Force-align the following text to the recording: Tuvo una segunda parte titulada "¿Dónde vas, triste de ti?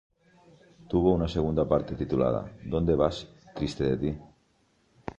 Tuvo 0.91 1.11
una 1.13 1.27
segunda 1.27 1.67
parte 1.71 1.93
titulada 1.93 2.41
"¿Dónde 2.73 2.95
vas, 3.01 3.17
triste 3.53 3.83
de 3.83 3.97
ti? 4.01 4.11